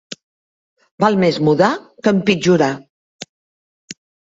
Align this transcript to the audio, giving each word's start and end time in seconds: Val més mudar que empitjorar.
Val 1.03 1.17
més 1.25 1.37
mudar 1.49 1.69
que 2.07 2.15
empitjorar. 2.21 2.73